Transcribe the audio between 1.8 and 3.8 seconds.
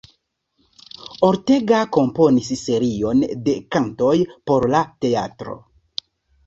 komponis serion de